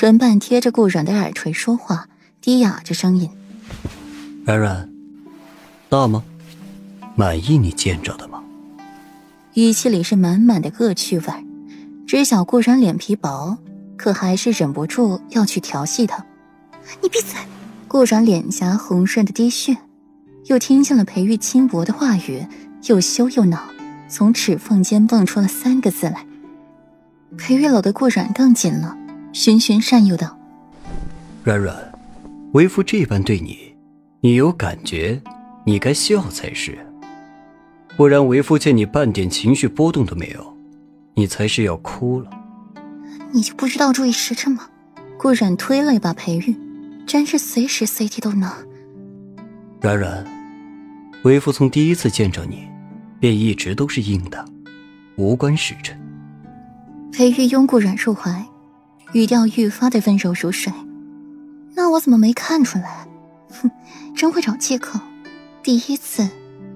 [0.00, 2.06] 唇瓣贴着顾软的耳垂说话，
[2.40, 3.28] 低哑着声音
[4.46, 4.88] ：“软软，
[5.88, 6.22] 大吗？
[7.16, 8.40] 满意你见着的吗？”
[9.54, 11.26] 语气里是满满的恶趣味。
[12.06, 13.58] 知晓顾软脸皮薄，
[13.96, 16.24] 可还是忍不住要去调戏他。
[17.02, 17.36] 你闭嘴！
[17.88, 19.76] 顾软脸颊红润的滴血，
[20.44, 22.46] 又听见了裴玉轻薄的话语，
[22.84, 23.64] 又羞又恼，
[24.08, 26.24] 从齿缝间蹦出了三个字来。
[27.36, 28.96] 裴玉搂得顾软更紧了，
[29.38, 30.36] 循循善诱道
[31.46, 31.72] ：“软软，
[32.54, 33.72] 为夫这般对你，
[34.20, 35.22] 你有感觉，
[35.64, 36.76] 你该笑才是。
[37.96, 40.56] 不然为夫见你半点情绪波动都没有，
[41.14, 42.28] 你才是要哭了。
[43.30, 44.68] 你就不知道注意时辰吗？”
[45.16, 46.56] 顾染推了一把裴玉。
[47.06, 48.52] 真是随时随地都能。
[49.80, 50.26] 软软，
[51.22, 52.66] 为夫从第一次见着你，
[53.20, 54.44] 便一直都是硬的，
[55.16, 55.96] 无关时辰。
[57.12, 58.44] 裴玉拥顾染入怀，
[59.12, 60.72] 语调愈发的温柔如水。
[61.74, 63.06] 那我怎么没看出来？
[63.50, 63.70] 哼，
[64.16, 65.00] 真会找借口。
[65.62, 66.28] 第一次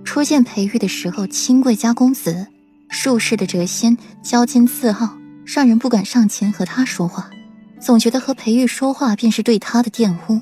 [0.04, 2.46] 初见裴玉的时候，清贵家公子，
[2.88, 7.30] 术士的谪仙，骄矜自傲，让人不敢上前和他说话。
[7.80, 10.40] 总觉得和裴玉说话便是对他的玷污。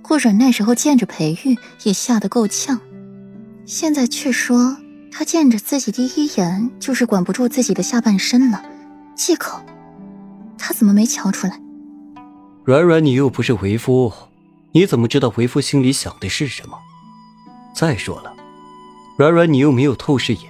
[0.00, 2.80] 顾软那时候见着裴玉也吓得够呛，
[3.66, 4.76] 现在却说
[5.10, 8.62] 他见着自己第一眼就是管不住自己的下半身了，
[9.14, 9.60] 借口。
[10.58, 11.60] 他怎么没瞧出来？
[12.64, 14.12] 软软，你又不是为夫，
[14.72, 16.76] 你怎么知道为夫心里想的是什么？
[17.74, 18.34] 再说了，
[19.16, 20.42] 软软，你又没有透视眼，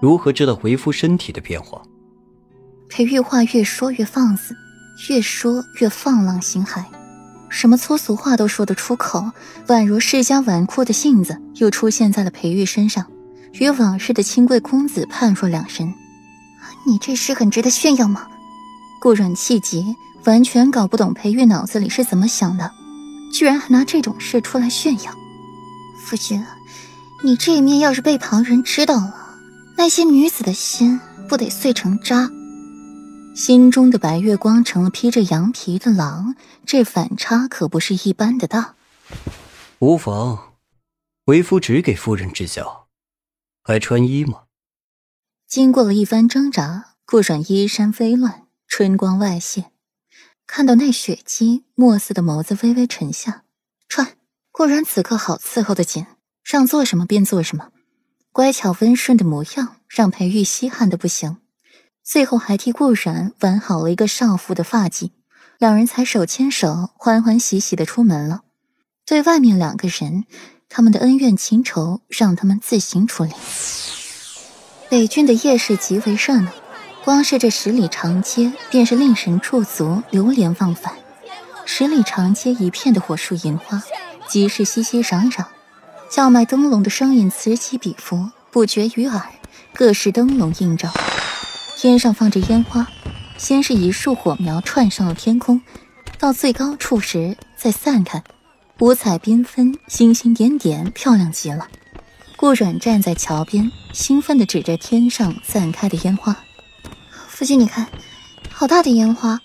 [0.00, 1.82] 如何知道为夫身体的变化？
[2.88, 4.56] 裴玉话越说越放肆。
[5.08, 6.84] 越说越放浪形骸，
[7.48, 9.32] 什么粗俗话都说得出口，
[9.66, 13.04] 宛如世家纨绔的性子又出现在了裴玉身上，
[13.54, 15.92] 与往日的清贵公子判若两人。
[16.86, 18.28] 你这是很值得炫耀吗？
[19.04, 22.72] 顾软气急，完全搞不懂裴玉脑子里是怎么想的，
[23.30, 25.12] 居然还拿这种事出来炫耀。
[25.98, 26.42] 夫君，
[27.22, 29.36] 你这一面要是被旁人知道了，
[29.76, 30.98] 那些女子的心
[31.28, 32.30] 不得碎成渣？
[33.36, 36.34] 心中的白月光成了披着羊皮的狼，
[36.64, 38.74] 这反差可不是一般的大。
[39.80, 40.54] 无妨，
[41.26, 42.86] 为夫只给夫人治教，
[43.62, 44.44] 还穿衣吗？
[45.46, 48.43] 经过了一番挣扎，顾软衣衫飞乱，
[48.76, 49.66] 春光外泄。
[50.48, 53.44] 看到那血姬，墨色的眸子微微沉下。
[53.88, 54.16] 穿。
[54.50, 56.04] 顾然此刻好伺候的紧，
[56.42, 57.68] 让做什么便做什么，
[58.32, 61.36] 乖巧温顺的模样让裴玉稀罕的不行。
[62.02, 65.12] 最后还替顾然挽好了一个少妇的发髻，
[65.58, 68.42] 两人才手牵手，欢欢喜喜的出门了。
[69.06, 70.24] 对外面两个人，
[70.68, 73.30] 他们的恩怨情仇让他们自行处理。
[74.90, 76.50] 北郡的夜市极为热闹，
[77.04, 80.94] 光是这十里长街便是令神驻足流连忘返。
[81.66, 83.82] 十里长街一片的火树银花，
[84.26, 85.44] 集市熙熙攘攘，
[86.08, 89.22] 叫卖灯笼的声音此起彼伏，不绝于耳。
[89.74, 90.90] 各式灯笼映照。
[91.76, 92.86] 天上放着烟花，
[93.36, 95.60] 先是一束火苗窜上了天空，
[96.18, 98.24] 到最高处时再散开，
[98.78, 101.68] 五彩缤纷，星星点点，漂亮极了。
[102.36, 106.36] 顾软站在桥边，兴奋地指着天上散开的烟花
[107.34, 107.84] ：“夫君，你看，
[108.48, 109.40] 好大的烟花！”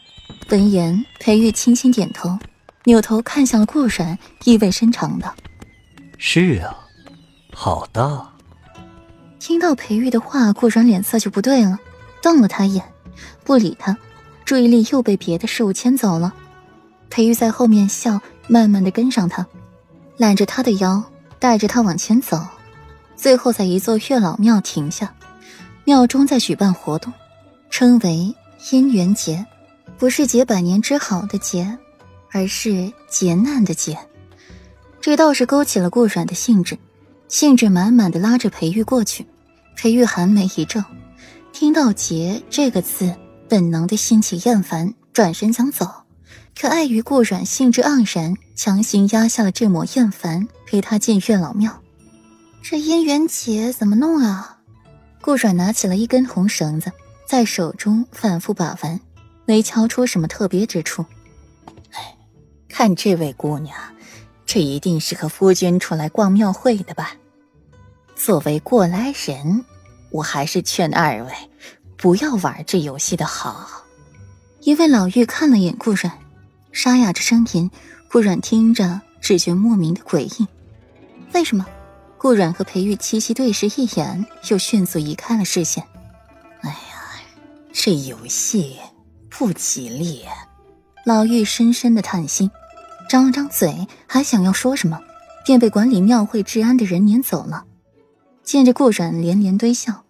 [0.49, 2.37] 闻言，裴玉轻轻点头，
[2.83, 5.33] 扭头看向了顾然，意味深长的
[6.19, 6.77] ：“是啊，
[7.51, 8.29] 好大。”
[9.39, 11.79] 听到裴玉的话，顾然脸色就不对了。
[12.21, 12.85] 瞪了他一眼，
[13.43, 13.97] 不理他，
[14.45, 16.31] 注意力又被别的事物牵走了。
[17.09, 19.47] 裴玉在后面笑，慢慢的跟上他，
[20.17, 21.03] 揽着他的腰，
[21.39, 22.39] 带着他往前走。
[23.15, 25.11] 最后在一座月老庙停下，
[25.85, 27.11] 庙中在举办活动，
[27.69, 29.45] 称为姻缘节，
[29.97, 31.77] 不是结百年之好的结，
[32.31, 33.97] 而是劫难的劫。
[35.01, 36.77] 这倒是勾起了顾软的兴致，
[37.27, 39.25] 兴致满满的拉着裴玉过去。
[39.75, 40.83] 裴玉寒眉一皱。
[41.51, 43.15] 听到“劫”这个字，
[43.47, 45.89] 本能的兴起厌烦，转身想走，
[46.59, 51.81] 可碍于顾软兴致盎然，强行压下了这抹厌烦，陪他进月老庙。
[52.61, 54.57] 这姻缘结怎么弄啊？
[55.21, 56.91] 顾软拿起了一根红绳子，
[57.29, 58.99] 在手中反复把玩，
[59.45, 61.05] 没瞧出什么特别之处。
[61.91, 62.17] 哎，
[62.67, 63.77] 看这位姑娘，
[64.47, 67.11] 这一定是和夫君出来逛庙会的吧？
[68.15, 69.63] 作为过来人。
[70.09, 71.31] 我还是劝二位
[71.95, 73.83] 不要玩这游戏的好。
[74.61, 76.11] 一位老妪看了眼顾软，
[76.71, 77.69] 沙哑着声音，
[78.11, 80.47] 顾软听着只觉莫名的诡异。
[81.35, 81.63] 为什么？
[82.17, 85.83] 顾软和裴玉七夕对视一眼，又迅速移开了视线。
[87.81, 88.75] 这游戏
[89.29, 90.25] 不吉利。
[91.05, 92.51] 老妪深深的叹息，
[93.09, 94.99] 张了张嘴还想要说什么，
[95.45, 97.63] 便被管理庙会治安的人撵走了。
[98.43, 100.03] 见着顾阮连连堆笑：“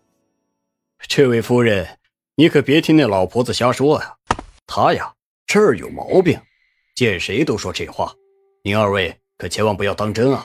[1.07, 2.00] 这位夫人，
[2.38, 4.15] 你可别听那老婆子瞎说啊！
[4.65, 5.13] 她呀，
[5.45, 6.42] 这儿有毛病，
[6.95, 8.12] 见谁都说这话，
[8.63, 10.44] 您二位可千万不要当真啊！”